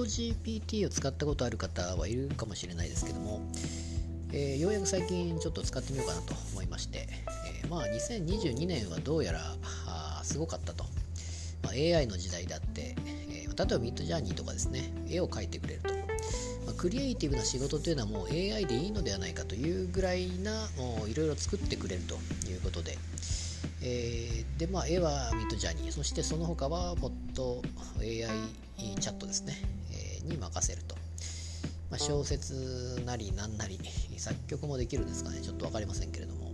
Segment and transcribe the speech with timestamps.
[0.00, 3.40] ト GPT を使ったことある方はいるかもしれないですけども、
[4.32, 7.08] えー、ようやく最近ちょっと使ってみようかなと思いまして、
[7.62, 9.40] えー、まあ2022年はどうやら
[9.86, 10.84] あすごかったと、
[11.62, 15.88] まあ、AI の時代であって、えー、例えばミッドジャーニーとかですね絵を描いてくれると、
[16.66, 20.68] まあ、クリエイティブな仕事というのはもう AI でいいのではないかというぐらいな
[21.08, 22.14] いろいろ作ってくれると
[22.48, 22.96] いうことで、
[23.82, 25.92] えー、でまあ絵はミッドジャーニー。
[25.92, 27.60] そしてその他はポット
[28.00, 28.26] AI
[29.00, 29.54] チャットですね、
[30.30, 30.96] に任せると。
[31.90, 33.78] まあ、小説なりななり
[34.16, 35.40] 作曲もできるんですかね。
[35.40, 36.52] ちょっと分かりませんけれども。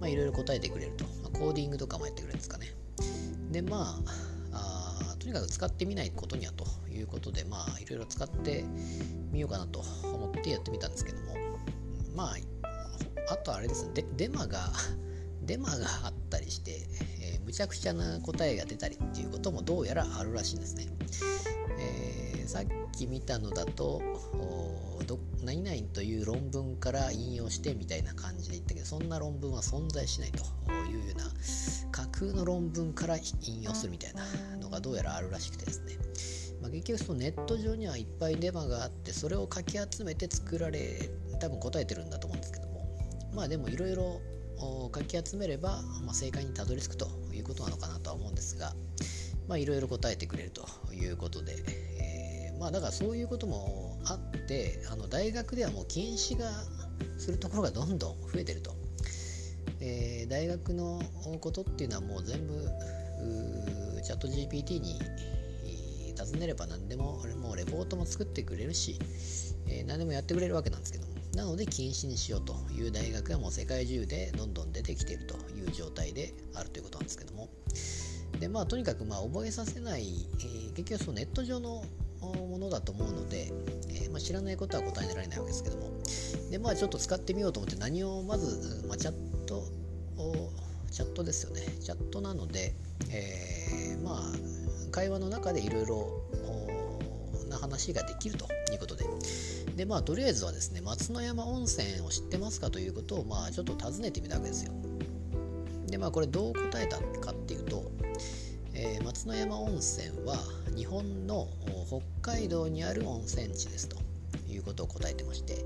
[0.00, 2.74] まあいろいろ答えてくれると、まあ、コーディングとかもやってくれるんですかね。
[3.50, 4.00] でま
[4.52, 8.64] あとにかく使ってみないことにはということでまあいろいろ使って
[9.30, 11.34] みようかなと思ってやってみたんですけども。
[12.14, 12.36] まあ
[13.30, 14.04] あとあれですね。
[14.16, 14.72] デマが
[15.46, 16.86] デマがあったりして、
[17.20, 20.86] えー、むちゃくちゃな答えが出たりっていうこともどうやらあるらしいんですね、
[21.78, 24.02] えー、さっき見たのだと
[25.44, 30.38] 何々という論文から引用してみたいな感じで言ったけどそんな論文は存在しないと
[30.90, 31.26] いうような
[31.92, 34.24] 架空の論文から引用するみたいな
[34.56, 35.96] のがどうやらあるらしくてですね、
[36.60, 41.08] まあ、結局そのネット上にはいっぱいデマがあってそれをかき集めて作られ
[41.40, 42.80] 多分答えてるんだと思うんですけども。
[43.32, 44.20] まあでもいろいろ
[44.90, 48.74] かき集めれば、まあ、正解にたどり着くということなのかなとは思うんですが
[49.50, 51.56] まあいろいろ答えてくれるということで、
[51.98, 52.19] え、
[52.60, 56.50] まあだからそういうこともあってあの大学ではもう禁止が
[57.16, 58.72] するところがどんどん増えてると、
[59.80, 61.00] えー、大学の
[61.40, 62.52] ことっていうのはもう全部
[64.04, 65.00] チャット GPT に
[66.14, 68.98] 尋ねれば何でももうレポートも作ってくれるし、
[69.66, 71.10] えー、何でもやってくれるわけなんですけども。
[71.34, 77.48] なので禁止にしようという大学がもう世界中でどんどん出てきているという状態であるということなんですけども。
[78.40, 81.84] でまあとにかくまあ覚えさせない、えー、結局そのネット上の
[82.26, 83.52] ものだと思うので、
[83.88, 85.90] えー、まあ、知らないことは答えられないわけですけども。
[86.50, 89.14] でまあちょっと使ってみようと思って何をまず、まあ、チャッ
[89.46, 89.62] ト
[90.90, 91.62] チャットですよね。
[91.80, 92.74] チャットなので、
[93.10, 96.22] えー、まあ会話の中でいろいろ
[97.48, 99.04] な話ができるということで。
[99.76, 104.72] でまあとりあえずはですね松の山温泉を知ってますかということをまあちょっと尋ねてみたわけですよ。
[105.86, 107.90] でまあこれどう答えたかっていうと
[108.82, 110.36] えー、松の山温泉は
[110.74, 111.48] 日本の
[111.86, 113.96] 北海道にある温泉地ですと
[114.48, 115.64] いうことを答えてまして、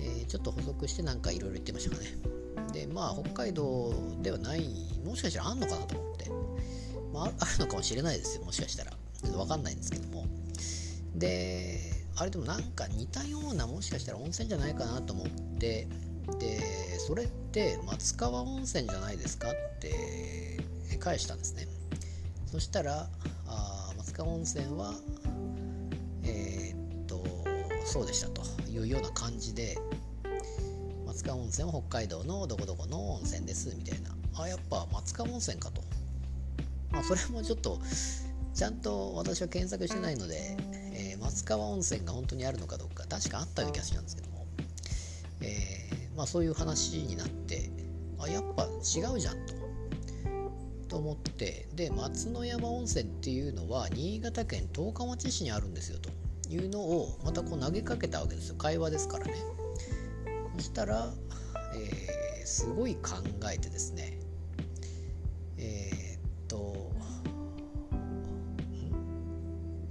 [0.00, 2.08] えー、ちょっと補足してなんかいろいろ言ってましたかね。
[2.72, 4.62] でまあ北海道ではない
[5.04, 6.30] もしかしたらあんのかなと思って、
[7.12, 8.92] まあ、あるのかもしれないですよもしかしたら。
[9.36, 10.26] わかんないんですけども。
[11.14, 11.80] で
[12.16, 15.26] あれでもなんか似たようなもしかしたら温泉じゃないかなと思っ
[15.58, 15.88] て。
[16.38, 16.60] で
[16.98, 20.60] それって松川温泉じゃないですかって
[21.00, 21.66] 返したんですね。
[22.46, 23.08] そしたら
[24.24, 24.94] 温泉は
[26.24, 27.24] えー、っと
[27.84, 29.78] そうでしたというような感じで
[31.06, 34.10] 松川温泉は北海道のどこどこの温泉ですみたいな。
[34.40, 35.82] あやっぱ松川温泉かと。
[36.92, 37.80] まあそれもちょっと
[38.54, 40.56] ちゃんと私は検索してないので、
[40.92, 44.46] えー、松川温泉が本当にあるのかどうか確かあったような気がしたんですけども、
[45.40, 47.68] えー、まあそういう話になって
[48.20, 49.57] あやっぱ違うじゃんと。
[50.98, 56.10] と思ってで松の山温泉っていうのは新潟県十日町市にあるんですよと。
[56.50, 58.56] いうのをまたこう投げかけたわけですよ。
[58.56, 59.34] 会話ですからね。
[60.56, 61.12] そしたら、
[61.76, 63.16] えー、すごい考
[63.52, 64.18] えてですね。
[65.58, 66.90] えー、っと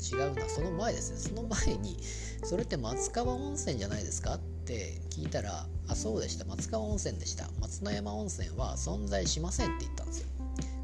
[0.00, 0.48] 違うな。
[0.48, 1.36] その前ですね。
[1.36, 1.96] その前に
[2.42, 6.44] それって松川温泉じゃないですかって聞いたらあそうでした。
[6.46, 7.48] 松川温泉でした。
[7.60, 9.97] 松の山温泉は存在しませんって言った。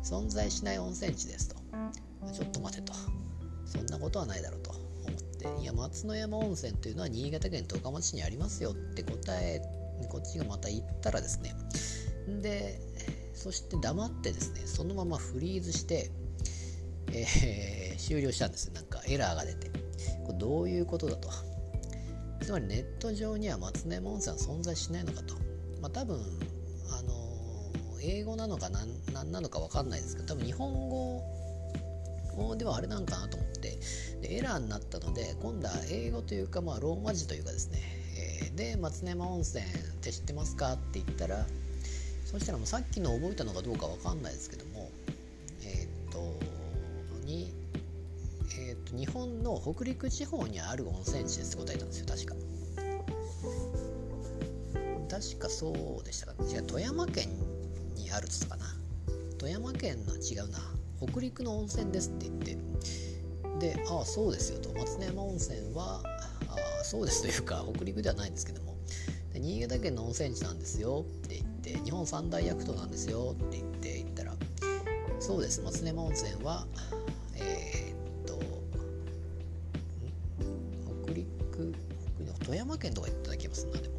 [0.05, 1.57] 存在しない温泉地ですと。
[2.33, 2.93] ちょっと待てと。
[3.65, 5.63] そんなことはないだろうと思って。
[5.63, 9.61] いや松の山温泉というのは新潟県十日町市にありますよって答え
[10.09, 11.55] こっちがまた言ったらですね。
[12.43, 12.79] で
[13.35, 16.11] そして黙ってですねそのままフリーズして、
[17.12, 18.71] えー、終了したんです。
[18.73, 19.71] なんかエラーが出て。
[20.25, 21.29] これどういうことだと。
[22.43, 25.35] つまりネット上には松の山温泉は存在しないのかと。
[25.81, 26.21] まあ多分
[28.06, 31.23] 英語なのか何何なのか分かんないですけど多分日本語
[32.56, 33.79] ではあれなんかなと思って
[34.21, 37.81] でエラーになったので今度は英語というか、まあ、ローマ字というかですね、
[38.43, 39.69] えー、で松山温泉っ
[40.03, 41.47] て知ってますかって言ったら
[42.25, 44.91] そしたらもうさっきの覚えたのかどうか分かんないですけども
[45.62, 46.19] えー、っと
[47.25, 47.53] に
[48.59, 52.35] えー、っと日本の北陸地方にある温泉地ですって答えたんですよ確か。
[55.09, 56.35] 確かそうでしたか。
[56.43, 57.29] 違う富山県
[58.14, 58.66] あるっつったかな。
[59.38, 60.58] 富山県の違うな。
[61.00, 62.56] 北陸の温泉ですって言って。
[63.61, 64.72] でああそうですよと。
[64.75, 66.02] 松根山温泉は
[66.49, 68.75] あそうですというか北陸ではないんですけども。
[69.34, 74.32] で新潟県の温泉地なんですよって言って日本三大薬湯なんですよって言って言ったら
[75.19, 76.66] そうです松根山温泉は
[77.34, 78.38] えー、っと
[81.05, 81.75] 北陸
[82.44, 83.94] 富山県とか言った気がすなでも。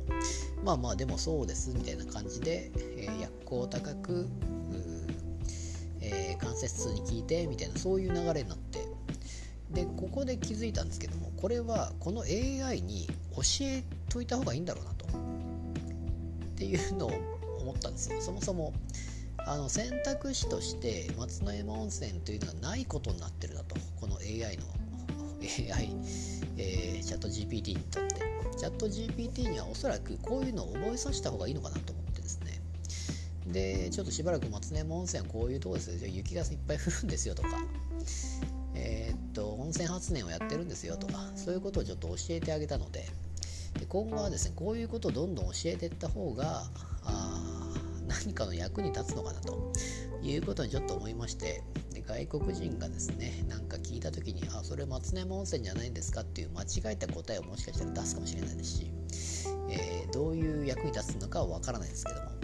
[0.64, 4.28] まあまあでもそうですみたいな感じで、えー、薬効高く、
[6.02, 8.86] えー、関節痛に効いてみたいなそういう流れになって。
[9.72, 15.06] でここで気づいたんですけどもこれはこの AI に教えといた方がいいんだろうなと。
[15.06, 17.12] っていうのを
[17.60, 18.22] 思ったんですよ。
[18.22, 18.74] そもそも
[19.38, 23.76] あの選択肢として松之山温泉というのはないことになってるだと。
[24.00, 24.64] この AI の
[25.42, 25.96] AI、
[26.58, 28.35] えー、チャット GPT にとって。
[28.66, 32.60] チャット GPT にはおそらくこういうのを覚えさせた方がいいのかなと思ってですね。
[33.46, 36.08] でちょっとしばらく松根山温泉はこういうとこですよ。
[36.08, 37.50] 雪がいっぱい降るんですよとか。
[38.74, 41.32] えー、っと温泉発電をやってるんですよとか。
[41.36, 43.06] そういうことをちょっと教えてあげたので。
[43.80, 46.64] で今後はですねこういうことをどんどん教えていった方が
[48.08, 49.72] 何かの役に立つのかなと
[50.24, 51.62] いうことにちょっと思いまして。
[52.08, 58.92] 外国人がですねなんか聞いた時にあそれ松山温泉じゃないんですかっていう間違えた答えをもしかしたら出すかもしれないですし、
[59.70, 62.36] えー、どういう役に立つのかはわからないですけども。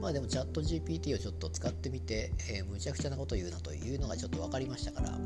[0.00, 5.16] まあでもチャット GPT をちょっと使ってみて、えー、むちゃくちゃなことを言うなというのがちょっと分かりましたから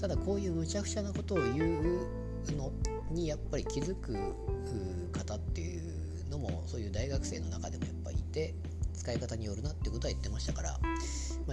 [0.00, 2.72] ただこういうむちゃくちゃなことを言うの
[3.12, 4.16] にやっぱり気づく
[5.12, 8.54] 方っていうのもそういう大学生の中でもやっぱいて
[8.98, 10.78] 使い方によるなってことは言ってましたから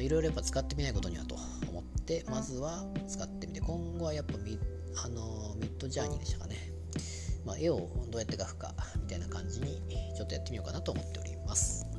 [0.02, 1.36] いろいろやっぱ使ってみないことにはと
[1.70, 4.60] 思ってまずは使ってみて今後はやっぱミ
[5.04, 6.56] あのミッドジャーニーでしたかね、
[7.46, 9.82] まあ、絵をどうやって描くかみたいな感じに
[10.16, 11.95] ちょっとやってみようかなと思っております。